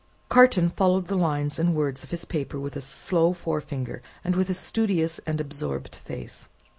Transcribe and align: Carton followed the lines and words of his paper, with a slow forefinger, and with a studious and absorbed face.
Carton 0.29 0.69
followed 0.69 1.05
the 1.05 1.15
lines 1.15 1.59
and 1.59 1.75
words 1.75 2.03
of 2.03 2.09
his 2.09 2.25
paper, 2.25 2.59
with 2.59 2.75
a 2.75 2.81
slow 2.81 3.33
forefinger, 3.33 4.01
and 4.23 4.35
with 4.35 4.49
a 4.49 4.55
studious 4.55 5.19
and 5.27 5.39
absorbed 5.39 5.95
face. 5.95 6.49